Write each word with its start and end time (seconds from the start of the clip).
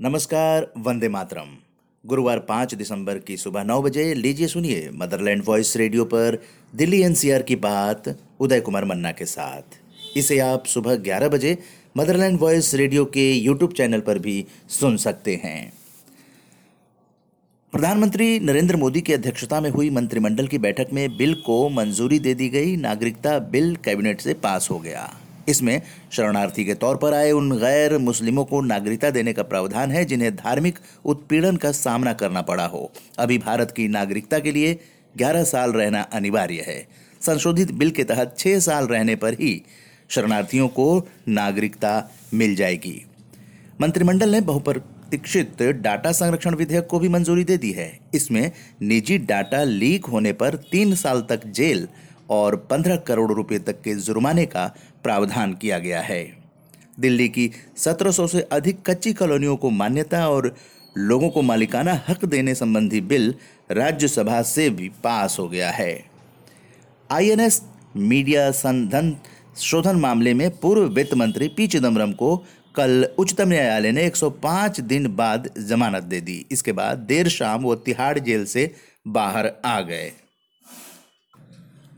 नमस्कार, 0.00 0.66
वंदे 0.78 1.08
मातरम। 1.08 1.50
गुरुवार 2.04 2.38
पाँच 2.38 2.74
दिसंबर 2.74 3.18
की 3.18 3.36
सुबह 3.36 3.64
नौ 3.64 3.80
बजे 3.82 4.14
लीजिए 4.14 4.46
सुनिए 4.46 4.90
मदरलैंड 4.92 5.42
वॉइस 5.46 5.76
रेडियो 5.76 6.04
पर 6.04 6.38
दिल्ली 6.74 7.00
एनसीआर 7.02 7.42
की 7.42 7.56
बात 7.56 8.08
उदय 8.40 8.60
कुमार 8.60 8.84
मन्ना 8.84 9.12
के 9.12 9.24
साथ। 9.24 9.78
इसे 10.16 10.38
आप 10.38 10.66
सुबह 10.66 10.96
ग्यारह 10.96 11.28
बजे 11.28 11.56
मदरलैंड 11.96 12.40
वॉइस 12.40 12.74
रेडियो 12.74 13.04
के 13.04 13.32
यूट्यूब 13.32 13.72
चैनल 13.72 14.00
पर 14.00 14.18
भी 14.18 14.44
सुन 14.70 14.96
सकते 14.96 15.40
हैं। 15.44 15.72
प्रधानमंत्री 17.72 18.38
नरेंद्र 18.40 18.76
मोदी 18.76 19.00
की 19.00 19.12
अध्यक्षता 19.12 19.60
में 19.60 19.70
हुई 19.70 19.90
मंत्रिमंडल 19.90 20.46
की 20.46 20.58
बैठक 20.58 20.92
में 20.92 21.16
बिल 21.16 21.34
को 21.34 21.68
मंजूरी 21.68 22.18
दे 22.18 22.34
दी 22.34 22.48
गई। 22.48 22.76
नागरिकता 22.76 23.38
बिल 23.38 23.76
कैबिनेट 23.76 24.20
से 24.20 24.34
पास 24.34 24.68
हो 24.70 24.78
गया। 24.78 25.12
इसमें 25.48 25.80
शरणार्थी 26.12 26.64
के 26.64 26.74
तौर 26.74 26.96
पर 26.96 27.14
आए 27.14 27.30
उन 27.30 27.50
गैर 27.58 27.96
मुस्लिमों 27.98 28.44
को 28.44 28.60
नागरिकता 28.60 29.10
देने 29.10 29.32
का 29.32 29.42
प्रावधान 29.42 29.90
है 29.90 30.04
जिन्हें 30.04 30.34
धार्मिक 30.36 30.78
उत्पीड़न 31.04 31.56
का 31.56 31.72
सामना 31.72 32.12
करना 32.12 32.42
पड़ा 32.42 32.66
हो। 32.66 32.90
अभी 33.18 33.38
भारत 33.38 33.70
की 33.70 33.88
नागरिकता 33.88 34.38
के 34.38 34.52
लिए 34.52 34.78
11 35.16 35.44
साल 35.44 35.72
रहना 35.72 36.00
अनिवार्य 36.12 36.64
है। 36.66 36.86
संशोधित 37.20 37.72
बिल 37.72 37.90
के 37.90 38.04
तहत 38.04 38.34
6 38.38 38.58
साल 38.58 38.86
रहने 38.86 39.16
पर 39.16 39.34
ही 39.34 39.60
शरणार्थियों 40.10 40.68
को 40.68 40.86
नागरिकता 41.28 42.10
मिल 42.34 42.54
जाएगी। 42.56 43.04
मंत्रिमंडल 43.80 44.30
ने 44.30 44.40
बहुप्रतीक्षित 44.40 45.62
डाटा 45.62 46.12
संरक्षण 46.12 46.54
विधेयक 46.54 46.86
को 46.86 46.98
भी 46.98 47.08
मंजूरी 47.08 47.44
दे 47.44 47.56
दी 47.56 47.70
है। 47.72 47.90
इसमें 48.14 48.50
निजी 48.82 49.18
डाटा 49.18 49.62
लीक 49.64 50.06
होने 50.06 50.32
पर 50.32 50.54
तीन 50.72 50.94
साल 50.94 51.20
तक 51.20 51.46
जेल 51.46 51.88
और 52.30 52.56
पंद्रह 52.70 52.96
करोड़ 52.96 53.32
रुपए 53.32 53.58
तक 53.58 53.80
के 53.82 53.94
जुर्माने 53.94 54.46
का 54.46 54.64
प्रावधान 55.04 55.54
किया 55.54 55.78
गया 55.78 56.00
है। 56.00 56.22
दिल्ली 57.00 57.28
की 57.28 57.50
1700 57.76 58.26
से 58.26 58.40
अधिक 58.40 58.78
कच्ची 58.86 59.12
कॉलोनियों 59.12 59.56
को 59.56 59.70
मान्यता 59.70 60.28
और 60.28 60.54
लोगों 60.98 61.30
को 61.30 61.42
मालिकाना 61.42 62.00
हक 62.08 62.24
देने 62.24 62.54
संबंधी 62.54 63.00
बिल 63.00 63.34
राज्यसभा 63.70 64.42
से 64.42 64.70
भी 64.70 64.88
पास 64.88 65.36
हो 65.38 65.48
गया 65.48 65.70
है। 65.70 66.04
आईएनएस 67.10 67.62
मीडिया 67.96 68.50
संधन 68.50 69.16
शोधन 69.58 69.96
मामले 69.96 70.34
में 70.34 70.50
पूर्व 70.50 70.82
वित्त 70.82 71.14
मंत्री 71.14 71.48
पी 71.48 71.66
चिदम्बरम 71.66 72.12
को 72.12 72.36
कल 72.76 73.04
उच्चतम 73.18 73.48
न्यायालय 73.48 73.92
ने 73.92 74.06
105 74.06 74.80
दिन 74.80 75.06
बाद 75.16 75.50
जमानत 75.58 76.02
दे 76.02 76.20
दी। 76.20 76.46
इसके 76.52 76.72
बाद 76.72 76.98
देर 76.98 77.28
शाम 77.28 77.62
वो 77.62 77.74
तिहाड़ 77.74 78.18
जेल 78.18 78.44
से 78.44 78.74
बाहर 79.08 79.52
आ 79.64 79.80
गए। 79.80 80.12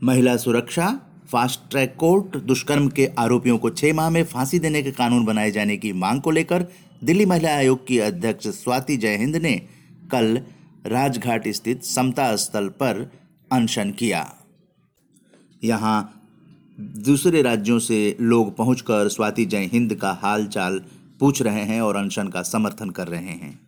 महिला 0.03 0.37
सुरक्षा 0.37 0.99
फास्ट 1.29 1.59
ट्रैक 1.71 1.95
कोर्ट, 1.95 2.37
दुष्कर्म 2.37 2.87
के 2.87 3.05
आरोपियों 3.19 3.57
को 3.57 3.69
छह 3.69 3.93
माह 3.93 4.09
में 4.09 4.23
फांसी 4.23 4.59
देने 4.59 4.81
के 4.83 4.91
कानून 4.91 5.25
बनाए 5.25 5.51
जाने 5.51 5.77
की 5.77 5.91
मांग 5.93 6.21
को 6.21 6.31
लेकर 6.31 6.65
दिल्ली 7.03 7.25
महिला 7.25 7.55
आयोग 7.55 7.85
की 7.87 7.97
अध्यक्ष 7.99 8.47
स्वाति 8.47 8.97
जयहिंद 8.97 9.35
ने 9.35 9.53
कल 10.11 10.39
राजघाट 10.85 11.47
स्थित 11.47 11.83
समता 11.83 12.35
स्थल 12.35 12.67
पर 12.67 13.11
अनशन 13.51 13.91
किया। 13.91 14.25
यहाँ 15.63 16.13
दूसरे 16.79 17.41
राज्यों 17.41 17.79
से 17.79 18.17
लोग 18.21 18.55
पहुंचकर 18.57 19.07
स्वाति 19.07 19.45
जयहिंद 19.45 19.95
का 19.95 20.11
हाल 20.11 20.45
चाल 20.45 20.81
पूछ 21.19 21.41
रहे 21.41 21.63
हैं 21.63 21.81
और 21.81 21.95
अनशन 21.95 22.27
का 22.27 22.41
समर्थन 22.41 22.89
कर 22.89 23.07
रहे 23.07 23.21
हैं। 23.21 23.59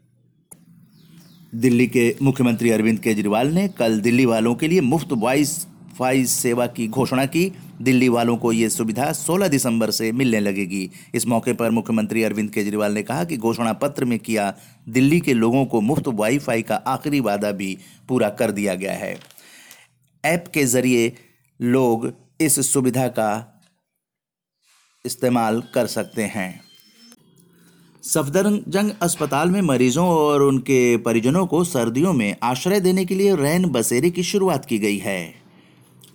दिल्ली 1.56 1.88
के 1.88 2.16
मुख्यमंत्री 2.22 2.70
अरविंद 2.70 3.00
केजरीवाल 3.00 3.48
ने 3.48 3.68
कल 3.68 4.00
दिल्ली 4.00 4.26
वालों 4.26 4.56
के 4.56 4.68
लिए 4.68 4.82
मुफ़्त 4.82 5.14
वाइस 5.14 5.68
फाई 6.00 6.26
सेवा 6.26 6.68
की 6.68 6.88
घोषणा 6.88 7.26
की। 7.26 7.52
दिल्ली 7.82 8.10
वालों 8.10 8.38
को 8.38 8.52
ये 8.52 8.70
सुविधा 8.70 9.12
16 9.12 9.48
दिसंबर 9.48 9.92
से 9.92 10.12
मिलने 10.12 10.40
लगेगी। 10.40 10.90
इस 11.16 11.28
मौके 11.28 11.54
पर 11.54 11.72
मुख्यमंत्री 11.72 12.24
अरविंद 12.24 12.50
केजरीवाल 12.50 12.94
ने 12.94 13.04
कहा 13.04 13.24
कि 13.24 13.38
घोषणा 13.38 13.74
पत्र 13.74 14.06
में 14.06 14.20
किया, 14.20 14.54
दिल्ली 14.90 15.20
के 15.20 15.34
लोगों 15.34 15.66
को 15.66 15.82
मुफ़्त 15.82 16.08
वाईफाई 16.08 16.62
का 16.62 16.76
आखिरी 16.76 17.20
वादा 17.20 17.52
भी 17.52 17.78
पूरा 18.08 18.30
कर 18.30 18.52
दिया 18.52 18.76
गया 18.76 18.94
है। 18.94 19.20
ऐप 20.26 20.46
के 20.54 20.66
ज़रिए 20.66 21.14
लोग 21.62 22.14
इस 22.42 22.74
सुविधा 22.74 23.08
का 23.08 23.62
इस्तेमाल 25.06 25.64
कर 25.74 25.88
सकते 25.88 26.24
हैं। 26.24 26.62
सफदरजंग 28.04 28.92
अस्पताल 29.02 29.50
में 29.50 29.62
मरीजों 29.62 30.08
और 30.08 30.42
उनके 30.42 30.98
परिजनों 30.98 31.48
को 31.48 31.64
सर्दियों 31.64 32.14
में 32.14 32.36
आश्रय 32.44 32.80
देने 32.80 33.06
के 33.06 33.16
लिए 33.16 33.36
रैन 33.36 33.66
बसेरे 33.66 34.10
की 34.10 34.24
शुरुआत 34.24 34.66
की 34.66 34.80
गई 34.80 34.98
है। 34.98 35.49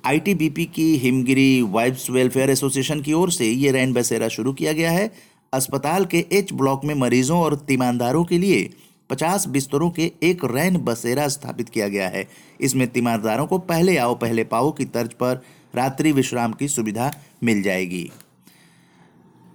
आईटीबीपी 0.07 0.65
की 0.65 0.97
हिमगिरी 0.97 1.63
वाइफ्स 1.63 2.11
वेलफेयर 2.11 2.51
एसोसिएशन 2.51 3.01
की 3.01 3.13
ओर 3.13 3.31
से 3.31 3.47
ये 3.47 3.71
रैन 3.73 3.93
बसेरा 3.93 4.29
शुरू 4.29 4.53
किया 4.53 4.73
गया 4.73 4.91
है। 4.91 5.11
अस्पताल 5.53 6.05
के 6.05 6.27
एच 6.33 6.53
ब्लॉक 6.53 6.85
में 6.85 6.95
मरीजों 6.95 7.39
और 7.39 7.55
तीमानदारों 7.57 8.25
के 8.25 8.39
लिए 8.39 8.71
50 9.11 9.47
बिस्तरों 9.49 9.91
के 9.91 10.13
एक 10.23 10.45
रैन 10.45 10.77
बसेरा 10.77 11.29
स्थापित 11.29 11.69
किया 11.69 11.89
गया 11.89 12.09
है। 12.09 12.29
इसमें 12.61 12.87
तीमानदारों 12.89 13.47
को 13.47 13.59
पहले 13.59 13.97
आओ, 13.97 14.15
पहले 14.15 14.45
पाओ 14.45 14.73
की 14.73 14.85
तर्ज 14.85 15.13
पर 15.13 15.43
रात्रि 15.75 16.13
विश्राम 16.13 16.53
की 16.53 16.69
सुविधा 16.69 17.13
मिल 17.45 17.63
जाएगी। 17.63 18.11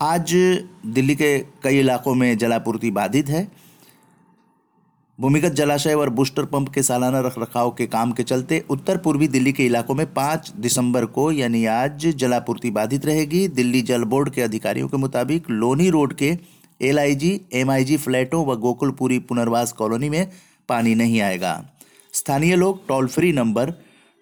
आज 0.01 0.33
दिल्ली 0.85 1.15
के 1.15 1.39
कई 1.39 1.79
इलाकों 1.79 2.15
में 2.15 2.37
जलापूर्ति 2.37 2.91
बाधित 2.91 3.29
है। 3.29 3.68
भूमिगत 5.19 5.51
जलाशय 5.51 5.93
और 5.93 6.09
बूस्टर 6.09 6.45
पंप 6.45 6.69
के 6.69 6.81
सालाना 6.83 7.19
रख 7.19 7.37
रखाव 7.39 7.71
के 7.71 7.85
काम 7.87 8.11
के 8.11 8.23
चलते 8.23 8.63
उत्तर 8.69 8.97
पूर्वी 8.97 9.27
दिल्ली 9.27 9.51
के 9.53 9.65
इलाकों 9.65 9.95
में 9.95 10.13
पाँच 10.13 10.51
दिसंबर 10.57 11.05
को, 11.05 11.31
यानी 11.31 11.65
आज, 11.65 12.05
जलापूर्ति 12.07 12.69
बाधित 12.71 13.05
रहेगी। 13.05 13.47
दिल्ली 13.47 13.81
जल 13.81 14.03
बोर्ड 14.03 14.29
के 14.29 14.41
अधिकारियों 14.41 14.87
के 14.87 14.97
मुताबिक 14.97 15.49
लोनी 15.49 15.89
रोड 15.89 16.13
के 16.13 16.37
एल 16.81 16.99
आई 16.99 17.97
फ्लैटों 17.97 18.45
व 18.45 18.55
गोकुलपुरी 18.55 19.19
पुनर्वास 19.19 19.71
कॉलोनी 19.71 20.09
में 20.09 20.31
पानी 20.69 20.95
नहीं 20.95 21.21
आएगा। 21.21 21.53
स्थानीय 22.13 22.55
लोग 22.55 22.87
टोल 22.87 23.07
फ्री 23.07 23.31
नंबर 23.33 23.73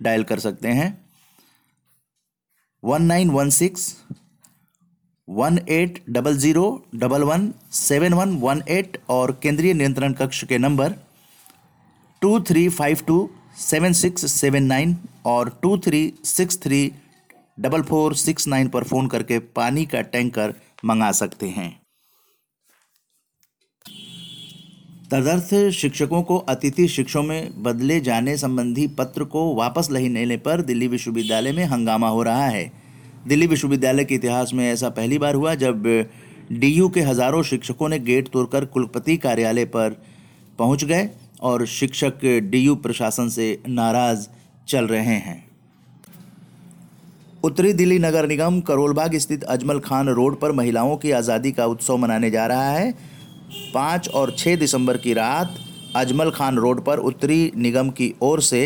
डायल 0.01 0.23
कर 0.23 0.39
सकते 0.39 0.67
हैं। 0.67 1.05
One 2.83 3.01
nine 3.01 3.29
one 3.29 3.49
six 3.49 3.95
one 5.29 5.59
eight 5.69 6.03
double 6.09 6.37
zero 6.37 6.85
double 6.95 7.23
one 7.23 7.53
seven 7.71 8.13
one 8.13 8.35
one 8.37 8.61
eight 8.69 8.97
और 9.09 9.31
केंद्रीय 9.43 9.73
नियंत्रण 9.73 10.13
कक्ष 10.13 10.43
के 10.43 10.57
number 10.57 10.93
two 12.21 12.39
three 12.39 12.69
five 12.69 12.99
two 13.07 13.29
seven 13.57 13.93
six 13.93 14.31
seven 14.31 14.63
nine 14.63 14.97
और 15.25 15.49
two 15.61 15.77
three 15.77 16.13
six 16.25 16.61
three 16.61 16.91
double 17.59 17.81
four 17.81 18.15
six 18.15 18.47
nine 18.47 18.67
पर 18.67 18.83
phone 18.83 19.07
करके 19.07 19.39
पानी 19.39 19.85
का 19.85 20.01
टैंकर 20.01 20.53
मंगा 20.85 21.11
सकते 21.11 21.49
हैं। 21.49 21.69
तदर्थ 25.11 25.71
शिक्षकों 25.71 26.23
को 26.23 26.37
अतिथि 26.37 26.87
शिक्षकों 26.87 27.23
में 27.23 27.63
बदले 27.63 27.99
जाने 27.99 28.37
संबंधी 28.37 28.87
पत्र 28.87 29.23
को 29.23 29.55
वापस 29.55 29.89
नहीं 29.91 30.09
लेने 30.09 30.37
पर 30.37 30.61
दिल्ली 30.61 30.87
विश्वविद्यालय 30.87 31.51
में 31.51 31.65
हंगामा 31.65 32.09
हो 32.09 32.23
रहा 32.23 32.45
है। 32.45 32.86
दिल्ली 33.27 33.47
विश्वविद्यालय 33.47 34.05
के 34.05 34.15
इतिहास 34.15 34.51
में 34.53 34.63
ऐसा 34.65 34.89
पहली 34.89 35.17
बार 35.17 35.35
हुआ 35.35 35.53
जब 35.55 35.83
डीयू 36.51 36.87
के 36.89 37.01
हज़ारों 37.01 37.41
शिक्षकों 37.43 37.89
ने 37.89 37.99
गेट 37.99 38.27
तोड़कर 38.27 38.65
कुलपति 38.65 39.17
कार्यालय 39.17 39.65
पर 39.65 39.95
पहुँच 40.59 40.83
गए 40.83 41.09
और 41.41 41.65
शिक्षक 41.65 42.25
डीयू 42.43 42.75
प्रशासन 42.75 43.29
से 43.29 43.57
नाराज़ 43.67 44.27
चल 44.67 44.87
रहे 44.87 45.15
हैं। 45.17 45.45
उत्तरी 47.43 47.73
दिल्ली 47.73 47.97
नगर 47.99 48.27
निगम 48.27 48.59
करोलबाग 48.61 49.15
स्थित 49.17 49.43
अजमल 49.45 49.79
खान 49.79 50.09
रोड 50.09 50.39
पर 50.39 50.51
महिलाओं 50.51 50.95
की 50.97 51.11
आज़ादी 51.11 51.51
का 51.51 51.65
उत्सव 51.65 51.97
मनाने 51.97 52.29
जा 52.31 52.45
रहा 52.47 52.69
है। 52.69 52.91
पाँच 53.73 54.09
और 54.09 54.35
छः 54.37 54.55
दिसंबर 54.55 54.97
की 54.97 55.13
रात 55.13 55.55
अजमल 55.95 56.31
खान 56.31 56.57
रोड 56.57 56.83
पर 56.85 56.97
उत्तरी 56.99 57.51
निगम 57.55 57.89
की 57.89 58.13
ओर 58.21 58.41
से 58.41 58.63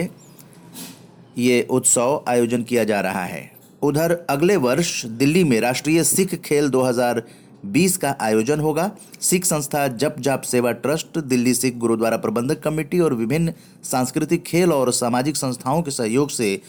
ये 1.38 1.62
उत्सव 1.70 2.24
आयोजन 2.28 2.64
किया 2.64 2.84
जा 2.84 3.02
रहा 3.02 3.24
है। 3.26 3.51
उधर 3.82 4.18
अगले 4.30 4.56
वर्ष 4.58 5.06
दिल्ली 5.06 5.44
में 5.44 5.60
राष्ट्रीय 5.62 6.04
सिख 6.04 6.36
खेल 6.42 6.70
2020 6.70 7.96
का 7.98 8.16
आयोजन 8.22 8.60
होगा। 8.60 8.90
सिख 9.22 9.46
संस्था 9.46 9.88
जप 9.88 10.16
जाप 10.20 10.42
सेवा 10.42 10.72
ट्रस्ट, 10.74 11.18
दिल्ली 11.20 11.54
सिख 11.54 11.78
गुरुद्वारा 11.78 12.18
प्रबंधक 12.18 12.62
कमेटी 12.62 13.00
और 13.00 13.14
विभिन्न 13.14 13.54
सांस्कृतिक 13.84 14.44
खेल 14.44 14.72
और 14.72 14.92
सामाजिक 14.94 15.36
संस्थाओं 15.36 15.82
के 15.82 15.92
सहयोग 15.92 16.30
से 16.30 16.62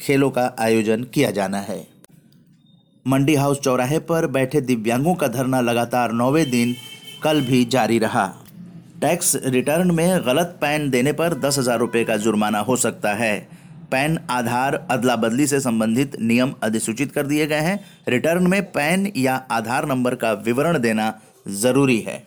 खेलों 0.00 0.30
का 0.30 0.54
आयोजन 0.58 1.04
किया 1.04 1.30
जाना 1.30 1.58
है। 1.60 1.86
मंडी 3.06 3.34
हाउस 3.34 3.60
चौराहे 3.60 3.98
पर 3.98 4.26
बैठे 4.28 4.60
दिव्यांगों 4.60 5.14
का 5.14 5.28
धरना 5.28 5.60
लगातार 5.60 6.12
नौवे 6.12 6.44
दिन 6.44 6.74
कल 7.22 7.40
भी 7.40 7.64
जारी 7.64 7.98
रहा। 7.98 8.26
टैक्स 9.00 9.36
रिटर्न 9.44 9.90
में 9.90 10.26
गलत 10.26 10.58
पैन 10.60 10.90
देने 10.90 11.12
पर 11.12 11.34
दस 11.40 11.58
हज़ार 11.58 11.78
रुपये 11.78 12.04
का 12.04 12.16
जुर्माना 12.16 12.58
हो 12.58 12.76
सकता 12.76 13.12
है। 13.14 13.59
पैन 13.90 14.18
आधार 14.30 14.74
अदला 14.90 15.16
बदली 15.16 15.46
से 15.46 15.60
संबंधित 15.60 16.16
नियम 16.20 16.54
अधिसूचित 16.62 17.12
कर 17.12 17.26
दिए 17.26 17.46
गए 17.46 17.60
हैं। 17.60 17.78
रिटर्न 18.08 18.46
में 18.46 18.62
पैन 18.72 19.10
या 19.16 19.34
आधार 19.50 19.86
नंबर 19.86 20.14
का 20.14 20.32
विवरण 20.44 20.78
देना 20.78 21.12
ज़रूरी 21.60 21.98
है। 22.00 22.22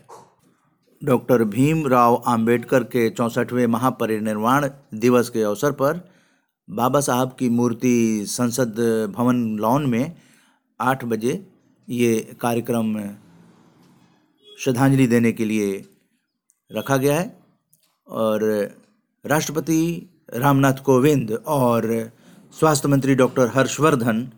डॉक्टर 1.01 1.44
भीमराव 1.44 2.15
अंबेडकर 2.27 2.83
के 2.86 3.10
चौंसठवें 3.10 3.65
महापरिनिर्वाण 3.68 4.69
दिवस 4.95 5.30
के 5.30 5.42
अवसर 5.44 5.71
पर 5.71 6.00
बाबा 6.68 7.00
साहब 7.01 7.36
की 7.39 7.50
मूर्ति 7.50 8.25
संसद 8.27 8.75
भवन 9.15 9.45
लॉन 9.60 9.86
में 9.89 10.15
आठ 10.80 11.04
बजे 11.06 11.33
ये 11.88 12.15
कार्यक्रम 12.42 12.94
श्रद्धांजलि 14.48 15.07
देने 15.07 15.31
के 15.31 15.45
लिए 15.45 15.83
रखा 16.71 16.98
गया 16.98 17.19
है 17.19 17.25
और 18.07 18.44
राष्ट्रपति 19.25 19.80
रामनाथ 20.33 20.74
कोविंद 20.74 21.31
और 21.31 22.12
स्वास्थ्य 22.59 22.88
मंत्री 22.88 23.15
डॉक्टर 23.15 23.51
हर्षवर्धन 23.56 24.31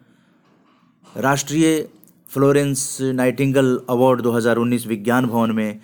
राष्ट्रीय 1.17 1.89
फ्लोरेंस 2.29 2.97
नाइटिंगल 3.01 3.79
अवार्ड 3.89 4.21
2019 4.21 4.87
विज्ञान 4.87 5.25
भवन 5.25 5.51
में 5.51 5.79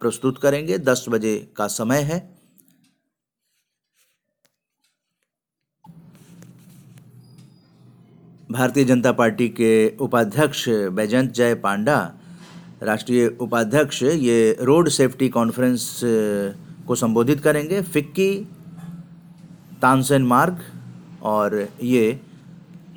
प्रस्तुत 0.00 0.38
करेंगे। 0.38 0.78
10 0.78 1.04
बजे 1.08 1.36
का 1.56 1.66
समय 1.66 2.00
है। 2.02 2.18
भारतीय 8.50 8.84
जनता 8.84 9.12
पार्टी 9.12 9.48
के 9.48 9.96
उपाध्यक्ष 9.96 10.68
बैजंत 10.68 11.32
जय 11.32 11.54
पांडा, 11.54 11.98
राष्ट्रीय 12.82 13.26
उपाध्यक्ष 13.40 14.02
ये 14.02 14.56
रोड 14.60 14.88
सेफ्टी 14.88 15.28
कॉन्फ्रेंस 15.28 16.00
को 16.86 16.94
संबोधित 16.94 17.40
करेंगे। 17.40 17.82
फिक्की 17.82 18.30
तानसेन 19.84 20.22
मार्ग 20.24 20.60
और 21.22 21.56
ये 21.82 22.20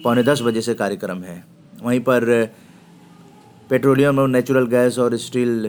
पौने 0.03 0.23
दस 0.23 0.41
बजे 0.41 0.61
से 0.61 0.73
कार्यक्रम 0.73 1.23
है। 1.23 1.43
वहीं 1.83 1.99
पर 1.99 2.23
पेट्रोलियम 3.69 4.19
और 4.19 4.27
नेचुरल 4.29 4.65
गैस 4.67 4.99
और 4.99 5.15
स्टील 5.17 5.67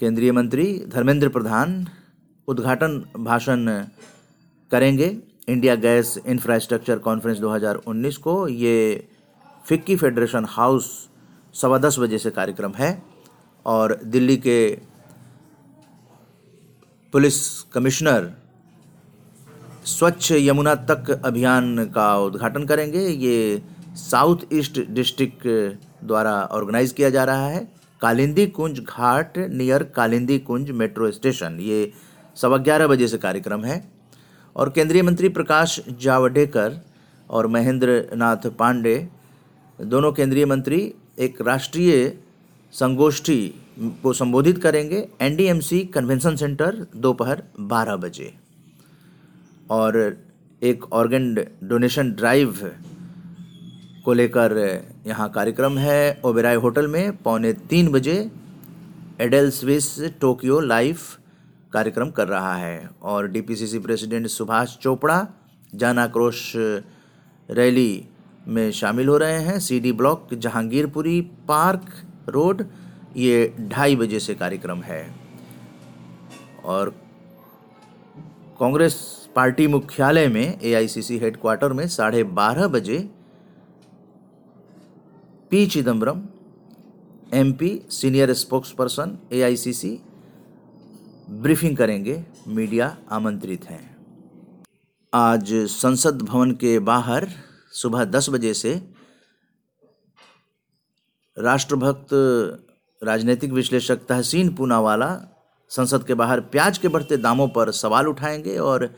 केंद्रीय 0.00 0.32
मंत्री 0.32 0.66
धर्मेंद्र 0.88 1.28
प्रधान 1.28 1.86
उद्घाटन 2.48 2.98
भाषण 3.18 3.66
करेंगे। 4.70 5.08
इंडिया 5.48 5.74
गैस 5.76 6.16
इंफ्रास्ट्रक्चर 6.26 6.98
कॉन्फ्रेंस 6.98 7.38
2019 7.38 8.16
को। 8.16 8.36
ये 8.48 9.08
फिक्की 9.64 9.96
फेडरेशन 9.96 10.46
हाउस 10.48 10.90
सवा 11.54 11.78
दस 11.78 11.98
बजे 11.98 12.18
से 12.18 12.30
कार्यक्रम 12.30 12.72
है 12.72 12.90
और 13.66 13.98
दिल्ली 14.04 14.36
के 14.36 14.58
पुलिस 17.14 17.40
कमिश्नर 17.72 18.30
स्वच्छ 19.88 20.32
यमुना 20.32 20.74
तक 20.88 21.10
अभियान 21.24 21.84
का 21.94 22.06
उद्घाटन 22.18 22.64
करेंगे। 22.64 23.00
ये 23.00 23.62
साउथ 23.96 24.38
ईस्ट 24.52 24.80
डिस्ट्रिक्ट 24.90 25.46
द्वारा 26.04 26.32
ऑर्गेनाइज 26.52 26.92
किया 26.92 27.10
जा 27.10 27.24
रहा 27.24 27.46
है। 27.48 27.66
Kalindi 28.00 28.46
Kunj 28.48 28.80
Ghat 28.80 29.38
near 29.38 29.82
Kalindi 29.94 30.38
Kunj 30.38 30.70
metro 30.70 31.10
station 31.10 31.58
ये 31.60 31.92
सवा 32.36 32.56
ग्यारह 32.58 32.86
बजे 32.86 33.08
से 33.08 33.18
कार्यक्रम 33.18 33.64
है। 33.64 33.82
और 34.56 34.70
केंद्रीय 34.70 35.02
मंत्री 35.02 35.28
प्रकाश 35.28 35.78
जावड़ेकर 36.00 36.80
और 37.30 37.46
महेंद्र 37.46 38.02
नाथ 38.14 38.48
पांडे, 38.58 38.96
दोनों 39.78 40.12
केंद्रीय 40.12 40.46
मंत्री 40.46 40.80
एक 41.18 41.40
राष्ट्रीय 41.42 42.06
संगोष्ठी 42.74 43.40
को 44.02 44.12
संबोधित 44.12 44.58
करेंगे। 44.58 45.06
एनडीएमसी 45.20 45.80
कन्वेंशन 45.86 46.36
सेंटर 46.36 46.86
दोपहर 46.96 47.42
12 47.60 47.96
बजे। 47.96 48.32
और 49.70 49.96
एक 50.62 50.84
ऑर्गन 50.92 51.34
डोनेशन 51.64 52.12
ड्राइव 52.12 52.70
को 54.04 54.12
लेकर 54.12 54.56
यहाँ 55.06 55.28
कार्यक्रम 55.30 55.78
है 55.78 56.20
ओबेराय 56.24 56.54
होटल 56.54 56.86
में 56.86 57.16
पौने 57.16 57.52
तीन 57.70 57.88
बजे 57.92 58.30
एडेल 59.20 59.50
स्विस 59.50 59.88
टोक्यो 60.20 60.60
लाइफ 60.60 61.18
कार्यक्रम 61.72 62.10
कर 62.10 62.28
रहा 62.28 62.54
है 62.56 62.88
और 63.02 63.28
डीपीसीसी 63.28 63.78
प्रेसिडेंट 63.78 64.26
सुभाष 64.26 64.76
चोपड़ा, 64.76 65.26
जन 65.74 65.98
आक्रोश 65.98 66.52
रैली 66.56 68.04
में 68.48 68.70
शामिल 68.72 69.08
हो 69.08 69.16
रहे 69.16 69.40
हैं। 69.42 69.58
CD 69.60 69.92
block 69.92 70.34
Jahangirpuri 70.34 71.20
park 71.48 71.84
road, 72.28 72.64
ये 73.16 73.54
ढाई 73.70 73.96
बजे 73.96 74.20
से 74.20 74.34
कार्यक्रम 74.34 74.82
है। 74.82 75.02
और 76.64 76.94
कांग्रेस 78.60 79.27
पार्टी 79.38 79.66
मुख्यालय 79.66 80.26
में 80.28 80.60
एआईसीसी 80.60 81.18
हेडक्वार्टर 81.18 81.72
में 81.72 81.86
साढ़े 81.88 82.22
बारह 82.24 82.66
बजे 82.66 82.98
P 85.50 85.66
Chidambaram 85.66 86.22
MP 87.34 87.70
senior 87.90 88.32
spokesperson 88.70 89.16
AICC 89.32 89.90
briefing 91.30 91.76
करेंगे। 91.76 92.26
मीडिया 92.48 92.96
आमंत्रित 93.10 93.64
हैं। 93.64 93.96
आज 95.14 95.54
संसद 95.70 96.22
भवन 96.22 96.52
के 96.52 96.78
बाहर 96.78 97.28
सुबह 97.72 98.04
दस 98.04 98.30
बजे 98.30 98.54
से 98.54 98.74
राष्ट्रभक्त, 101.36 102.08
राजनीतिक 103.02 103.52
विश्लेषक 103.52 104.06
तहसीन 104.08 104.54
पूनावाला 104.54 105.16
संसद 105.70 106.04
के 106.04 106.14
बाहर 106.14 106.40
प्याज 106.40 106.78
के 106.78 106.88
बढ़ते 106.88 107.16
दामों 107.16 107.48
पर 107.48 107.70
सवाल 107.72 108.08
उठाएँगे 108.08 108.56
और 108.56 108.94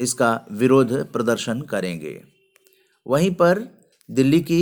इसका 0.00 0.30
विरोध 0.52 0.92
प्रदर्शन 1.12 1.60
करेंगे। 1.60 2.20
वहीं 3.06 3.30
पर 3.34 3.58
दिल्ली 4.08 4.40
की 4.40 4.60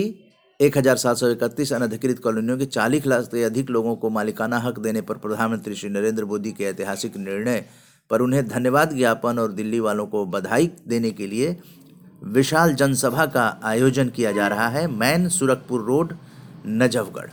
एक 0.60 0.76
हज़ार 0.78 0.96
सात 0.96 1.16
सौ 1.16 1.28
इकतीस 1.28 1.72
अनधिकृत 1.72 2.18
कॉलोनियों 2.18 2.58
के 2.58 2.66
चालीस 2.66 3.06
लाख 3.06 3.24
से 3.24 3.42
अधिक 3.44 3.70
लोगों 3.70 3.94
को 3.96 4.10
मालिकाना 4.10 4.58
हक 4.58 4.78
देने 4.78 5.00
पर 5.00 5.16
प्रधानमंत्री 5.18 5.74
श्री 5.74 5.90
नरेंद्र 5.90 6.24
मोदी 6.24 6.52
के 6.52 6.64
ऐतिहासिक 6.64 7.16
निर्णय 7.18 7.64
पर 8.10 8.20
उन्हें 8.20 8.46
धन्यवाद 8.48 8.94
ज्ञापन 8.94 9.38
और 9.38 9.52
दिल्ली 9.52 9.80
वालों 9.80 10.06
को 10.06 10.24
बधाई 10.26 10.70
देने 10.88 11.10
के 11.10 11.26
लिए 11.26 11.56
विशाल 12.26 12.74
जनसभा 12.74 13.26
का 13.26 13.44
आयोजन 13.64 14.08
किया 14.08 14.32
जा 14.32 14.46
रहा 14.48 14.68
है, 14.68 14.86
मैन 14.88 15.28
सुरखपुर 15.28 15.82
रोड, 15.82 16.14
नजफगढ़। 16.66 17.30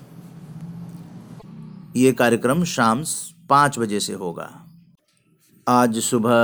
ये 1.96 2.12
कार्यक्रम 2.14 2.64
शाम 2.66 3.04
पाँच 3.50 3.80
बजे 3.80 4.00
से 4.00 4.14
होगा। 4.16 4.50
आज 5.68 6.00
सुबह 6.00 6.40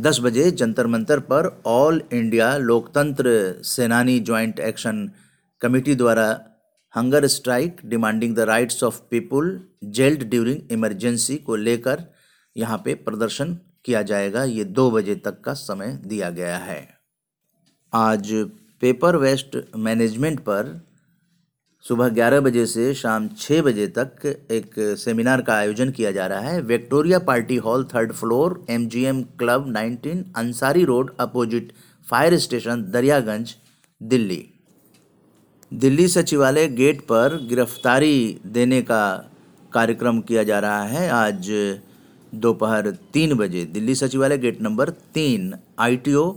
दस 0.00 0.18
बजे 0.20 0.50
जंतर 0.50 0.86
मंतर 0.86 1.18
पर 1.20 1.46
ऑल 1.66 2.00
इंडिया 2.12 2.56
लोकतंत्र 2.56 3.30
सेनानी 3.62 4.18
ज्वाइंट 4.20 4.60
एक्शन 4.60 5.10
कमेटी 5.60 5.94
द्वारा 5.94 6.24
hunger 6.94 7.26
strike 7.26 7.80
demanding 7.84 8.34
the 8.36 8.40
rights 8.40 8.82
of 8.84 9.00
people 9.10 9.50
jailed 9.84 10.22
during 10.22 10.72
emergency 10.72 11.36
को 11.38 11.56
लेकर 11.56 12.04
यहाँ 12.56 12.78
पे 12.84 12.94
प्रदर्शन 12.94 13.54
किया 13.84 14.02
जाएगा। 14.02 14.44
ये 14.44 14.64
दो 14.64 14.90
बजे 14.90 15.14
तक 15.14 15.40
का 15.40 15.54
समय 15.54 15.98
दिया 16.06 16.30
गया 16.30 16.56
है। 16.56 16.80
आज 17.92 18.32
पेपर 18.80 19.16
वेस्ट 19.16 19.56
मैनेजमेंट 19.76 20.40
पर 20.40 20.72
सुबह 21.84 22.08
11 22.08 22.40
बजे 22.40 22.64
से 22.66 22.92
शाम 22.94 23.28
6 23.38 23.60
बजे 23.62 23.86
तक 23.88 24.26
एक 24.50 24.74
सेमिनार 24.98 25.40
का 25.42 25.54
आयोजन 25.54 25.90
किया 25.90 26.10
जा 26.12 26.26
रहा 26.26 26.40
है। 26.40 26.60
Victoria 26.62 27.18
party 27.18 27.56
hall, 27.56 27.84
third 27.84 28.12
floor 28.12 28.64
MGM 28.70 29.22
club 29.38 29.66
19 29.68 30.22
Ansari 30.36 30.84
road, 30.84 31.10
opposite 31.20 31.72
fire 32.06 32.38
station, 32.38 32.84
Daryaganj, 32.92 33.54
Delhi. 34.00 34.44
Delhi 35.72 36.08
सचिवालय 36.08 36.68
गेट 36.68 37.00
पर 37.02 37.38
गिरफ्तारी 37.48 38.40
देने 38.46 38.82
का 38.82 39.04
कार्यक्रम 39.72 40.20
किया 40.20 40.42
जा 40.42 40.58
रहा 40.60 40.82
है। 40.86 41.08
आज 41.10 41.50
दोपहर 42.32 42.90
तीन 43.12 43.34
बजे 43.34 43.64
दिल्ली 43.64 43.94
सचिवालय 43.94 44.38
गेट 44.38 44.62
नंबर 44.62 44.90
तीन, 45.14 45.54
आईटीओ, 45.78 46.34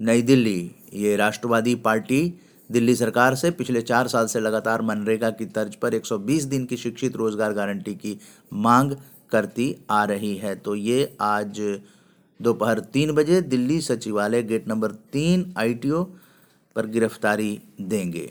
नई 0.00 0.22
दिल्ली, 0.22 0.60
ये 0.94 1.16
राष्ट्रवादी 1.16 1.74
पार्टी 1.74 2.28
दिल्ली 2.70 2.94
सरकार 2.96 3.34
से 3.34 3.50
पिछले 3.50 3.82
चार 3.82 4.08
साल 4.08 4.26
से 4.26 4.40
लगातार 4.40 4.82
मनरेगा 4.82 5.30
की 5.30 5.46
तर्ज 5.48 5.74
पर 5.74 5.94
120 5.94 6.44
दिन 6.44 6.64
की 6.64 6.76
शिक्षित 6.76 7.16
रोज़गार 7.16 7.52
गारंटी 7.52 7.94
की 7.94 8.18
मांग 8.52 8.92
करती 9.32 9.74
आ 9.90 10.04
रही 10.04 10.34
है। 10.36 10.54
तो 10.56 10.74
ये 10.74 11.16
आज 11.20 11.60
दोपहर 12.40 12.80
तीन 12.92 13.12
बजे 13.12 13.40
दिल्ली 13.42 13.80
सचिवालय 13.80 14.42
गेट 14.42 14.68
नंबर 14.68 14.90
तीन 15.12 15.52
आईटीओ 15.58 16.02
पर 16.76 16.86
गिरफ्तारी 16.86 17.58
देंगे। 17.80 18.30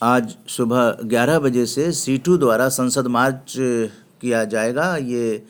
आज 0.00 0.36
सुबह 0.48 0.96
11 1.04 1.38
बजे 1.38 1.66
से 1.66 1.90
सीटू 1.94 2.36
द्वारा 2.36 2.68
संसद 2.70 3.06
मार्च 3.08 3.54
किया 3.56 4.44
जाएगा। 4.46 4.96
ये 4.96 5.44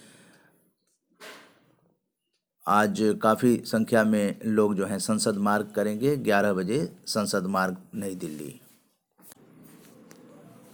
आज 2.67 3.19
काफ़ी 3.23 3.63
संख्या 3.67 4.05
में 4.05 4.37
लोग 4.47 4.75
जो 4.75 4.87
हैं 4.87 4.99
संसद 4.99 5.35
मार्ग 5.37 5.73
करेंगे। 5.77 6.17
11 6.17 6.53
बजे 6.53 6.93
संसद 7.07 7.47
मार्ग, 7.47 7.77
नई 7.95 8.15
Delhi. 8.15 8.61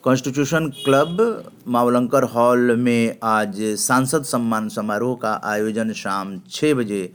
Constitution 0.03 0.69
Club, 0.69 1.45
Mavalankar 1.69 2.23
hall 2.23 2.77
में 2.77 3.19
आज 3.23 3.61
सांसद 3.63 4.23
सम्मान 4.23 4.69
समारोह 4.69 5.17
का 5.17 5.41
आयोजन 5.45 5.93
शाम 5.93 6.41
छः 6.51 6.75
बजे 6.75 7.15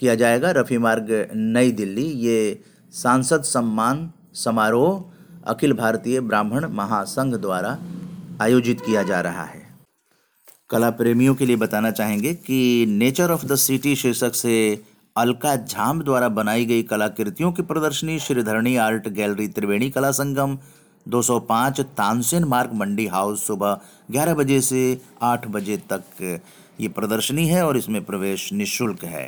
किया 0.00 0.14
जाएगा। 0.14 0.50
रफ़ी 0.50 0.78
मार्ग, 0.78 1.28
नई 1.34 1.72
दिल्ली, 1.72 2.06
ये 2.06 2.62
सांसद 2.92 3.42
सम्मान 3.42 4.10
समारोह 4.34 5.04
अखिल 5.46 5.72
भारतीय 5.72 6.20
ब्राह्मण 6.20 6.66
महासंघ 6.66 7.34
द्वारा 7.34 7.78
आयोजित 8.42 8.80
किया 8.80 9.02
जा 9.02 9.20
रहा 9.20 9.44
है। 9.44 9.67
कला 10.70 10.88
प्रेमियों 10.90 11.34
के 11.34 11.46
लिए 11.46 11.56
बताना 11.56 11.90
चाहेंगे 11.90 12.32
कि 12.34 12.86
नेचर 12.88 13.30
ऑफ़ 13.30 13.44
द 13.46 13.54
सिटी 13.56 13.94
शीर्षक 13.96 14.34
से 14.34 14.56
अलका 15.16 15.54
झाम 15.56 16.02
द्वारा 16.02 16.28
बनाई 16.28 16.64
गई 16.64 16.82
कलाकृतियों 16.82 17.52
की 17.52 17.62
प्रदर्शनी 17.62 18.18
श्रीधरणी 18.18 18.76
आर्ट 18.76 19.08
गैलरी 19.08 19.46
त्रिवेणी 19.48 19.90
कला 19.90 20.10
संगम 20.10 20.58
205 21.06 21.80
तानसेन 21.98 22.44
मार्ग 22.44 22.72
मंडी 22.74 23.06
हाउस 23.06 23.46
सुबह 23.46 23.78
11 24.10 24.34
बजे 24.34 24.60
से 24.60 24.82
8 25.24 25.46
बजे 25.48 25.76
तक 25.92 26.40
ये 26.80 26.88
प्रदर्शनी 26.88 27.46
है 27.48 27.66
और 27.66 27.76
इसमें 27.76 28.04
प्रवेश 28.04 28.52
निशुल्क 28.52 29.04
है। 29.04 29.26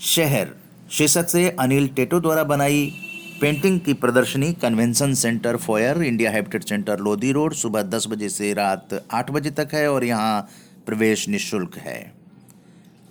शहर 0.00 0.54
शीर्षक 0.90 1.28
से 1.28 1.48
अनिल 1.60 1.88
टेटो 1.88 2.20
द्वारा 2.20 2.44
बनाई 2.44 2.92
पेंटिंग 3.40 3.80
की 3.80 3.92
प्रदर्शनी 3.92 4.52
convention 4.52 5.14
centre 5.14 5.56
foyer, 5.56 6.02
India 6.02 6.30
Habitat 6.30 6.64
Centre 6.64 6.98
Lodhi 6.98 7.32
road, 7.32 7.54
सुबह 7.54 7.82
10 7.82 8.06
बजे 8.08 8.28
से 8.28 8.52
रात 8.54 9.06
आठ 9.12 9.30
बजे 9.30 9.50
तक 9.50 9.68
है 9.74 9.92
और 9.92 10.04
यहाँ 10.04 10.48
प्रवेश 10.86 11.28
निशुल्क 11.28 11.76
है। 11.78 12.12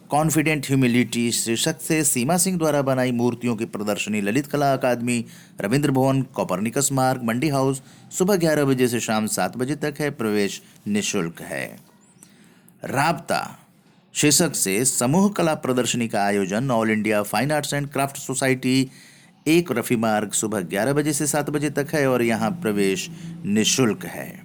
कॉन्फिडेंट 0.09 0.67
ह्यूमिलिटी 0.67 1.31
शीर्षक 1.31 1.81
से 1.81 2.03
सीमा 2.03 2.38
सिंह 2.38 2.57
द्वारा 2.57 2.81
बनाई 2.81 3.12
मूर्तियों 3.12 3.55
की 3.55 3.65
प्रदर्शनी, 3.65 4.21
ललित 4.21 4.48
कला 4.48 4.74
अकादमी, 4.74 5.25
रविंद्र 5.62 5.91
भवन, 5.91 6.21
कोपरनिकस 6.21 6.89
मार्ग, 6.91 7.24
मंडी 7.24 7.50
हाउस, 7.50 7.81
सुबह 8.17 8.36
ग्यारह 8.36 8.65
बजे 8.65 8.88
से 8.88 9.00
शाम 9.00 9.27
सात 9.27 9.57
बजे 9.57 9.75
तक 9.75 9.95
है, 10.00 10.12
प्रवेश 10.12 10.62
निःशुल्क 10.88 11.41
है। 11.41 11.79
राबता 12.86 13.59
शीर्षक 14.13 14.55
से, 14.55 14.86
समूह 14.86 15.29
कला 15.29 15.53
प्रदर्शनी 15.53 16.07
का 16.07 16.24
आयोजन, 16.24 16.71
All 16.71 16.91
India 16.91 17.24
Fine 17.24 17.51
Arts 17.51 17.74
and 17.74 17.89
Craft 17.89 18.17
Society 18.17 18.89
एक 19.50 19.72
रफी 19.72 19.96
मार्ग 19.96 20.32
सुबह 20.32 20.62
ग्यारह 20.62 20.94
बजे 20.94 21.13
से 21.13 21.27
सात 21.27 21.50
बजे 21.50 21.70
तक 21.70 21.94
है 21.94 22.06
और 22.08 22.22
यहाँ 22.24 22.51
प्रवेश 22.51 23.10
निशुल्क 23.46 24.06
है। 24.06 24.44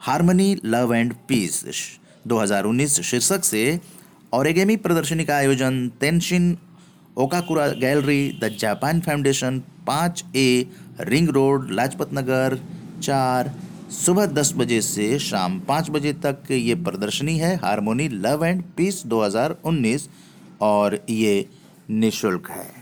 हारमनी, 0.00 0.56
लव 0.64 0.94
एंड 0.94 1.14
पीस 1.28 1.64
2019 2.26 3.00
शीर्षक 3.00 3.44
से 3.44 3.80
ओरेगेमी 4.34 4.76
प्रदर्शनी 4.76 5.24
का 5.24 5.36
आयोजन 5.36 5.88
Tenshin 6.00 6.56
Okakura 7.16 7.66
gallery, 7.68 8.38
the 8.42 8.48
Japan 8.58 9.00
Foundation, 9.00 9.58
पाँच 9.86 10.24
A 10.36 10.66
ring 11.00 11.28
road, 11.28 11.70
Lajpat 11.70 12.10
Nagar, 12.14 12.58
चार 13.02 13.54
सुबह 13.90 14.26
दस 14.26 14.52
बजे 14.56 14.80
से 14.80 15.18
शाम 15.18 15.60
पाँच 15.60 15.90
बजे 15.90 16.12
तक 16.12 16.50
ये 16.50 16.74
प्रदर्शनी 16.74 17.38
है। 17.38 17.54
हारमोनी, 17.56 18.08
लव 18.08 18.44
एंड 18.44 18.62
पीस 18.76 19.02
2019 19.06 20.08
और 20.60 20.98
ये 21.10 21.48
निशुल्क 21.90 22.50
है। 22.50 22.77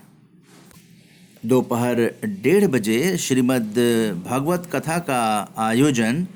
दोपहर 1.47 1.99
डेढ़ 2.43 2.65
बजे 2.67 3.17
श्रीमद् 3.17 3.77
भागवत 4.25 4.69
कथा 4.73 4.99
का 4.99 5.19
आयोजन 5.59 6.27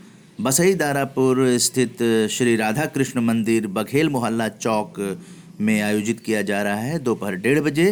बसई 0.41 0.75
दारापुर 0.75 1.39
स्थित 1.59 2.03
श्री 2.31 2.55
राधा 2.57 2.85
कृष्ण 2.87 3.21
मंदिर 3.21 3.67
बघेल 3.79 4.09
मोहल्ला 4.09 4.49
चौक 4.49 5.01
में 5.61 5.81
आयोजित 5.83 6.21
किया 6.21 6.43
जा 6.43 6.63
रहा 6.63 6.81
है। 6.81 6.99
दोपहर 6.99 7.35
डेढ़ 7.37 7.61
बजे 7.61 7.89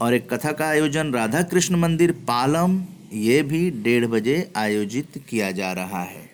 और 0.00 0.14
एक 0.14 0.32
कथा 0.32 0.52
का 0.52 0.68
आयोजन 0.68 1.12
राधा 1.12 1.42
कृष्ण 1.42 1.76
मंदिर 1.76 2.12
पालम, 2.28 2.80
ये 3.12 3.42
भी 3.42 3.70
डेढ़ 3.82 4.06
बजे 4.06 4.36
आयोजित 4.56 5.22
किया 5.30 5.50
जा 5.52 5.72
रहा 5.72 6.02
है। 6.04 6.24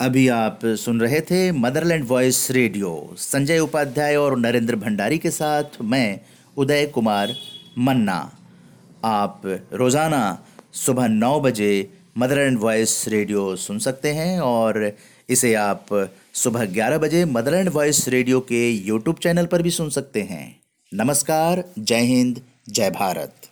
अभी 0.00 0.26
आप 0.38 0.66
सुन 0.78 1.00
रहे 1.00 1.20
थे 1.20 1.52
Motherland 1.52 2.08
Voice 2.08 2.50
Radio. 2.50 3.14
Sanjay 3.18 3.58
Upadhyay 3.58 4.16
और 4.16 4.38
नरेंद्र 4.38 4.76
भंडारी 4.78 5.18
के 5.18 5.30
साथ 5.30 5.80
मैं, 5.82 6.20
उदय 6.56 6.86
कुमार 6.86 7.28
मन्ना। 7.78 8.18
आप 9.04 9.42
रोज़ाना 9.72 10.22
सुबह 10.74 11.08
नौ 11.08 11.40
बजे 11.40 11.90
मदर 12.18 12.38
एंड 12.38 12.58
वॉइस 12.58 13.04
रेडियो 13.08 13.56
सुन 13.56 13.78
सकते 13.78 14.12
हैं 14.12 14.40
और 14.40 14.92
इसे 15.28 15.54
आप 15.54 15.86
सुबह 16.34 16.64
11 16.66 16.98
बजे 16.98 17.24
मदर 17.24 17.54
एंड 17.54 17.68
वॉइस 17.68 18.08
रेडियो 18.08 18.40
के 18.40 18.70
यूट्यूब 18.70 19.16
चैनल 19.16 19.46
पर 19.46 19.62
भी 19.62 19.70
सुन 19.70 19.90
सकते 19.90 20.22
हैं। 20.22 20.60
नमस्कार, 20.94 21.64
जय 21.78 22.00
हिंद, 22.04 22.40
जय 22.68 22.90
भारत। 22.90 23.49